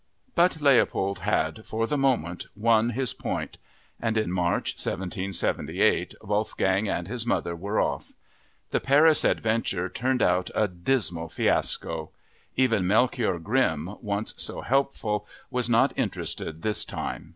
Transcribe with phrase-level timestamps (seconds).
[0.33, 3.59] But Leopold had, for the moment, won his point
[3.99, 8.13] and in March 1778, Wolfgang and his mother were off.
[8.71, 12.09] The Paris adventure turned out a dismal fiasco.
[12.55, 17.29] Even Melchior Grimm, once so helpful, was not interested this time.